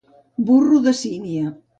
Burro 0.47 0.79
de 0.87 0.93
sínia. 1.01 1.47